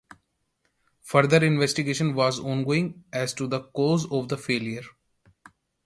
[1.03, 4.81] Further investigation was ongoing as to the cause of the failure.